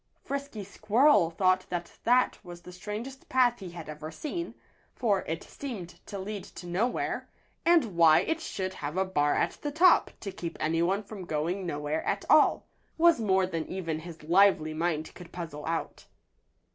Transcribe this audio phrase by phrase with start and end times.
[0.25, 4.55] Frisky Squirrel thought that that was the strangest path he had ever seen,
[4.95, 7.29] for it seemed to lead to nowhere,
[7.67, 11.67] and why it should have a bar at the top, to keep anyone from going
[11.67, 12.65] nowhere at all,
[12.97, 16.07] was more than even his lively mind could puzzle out.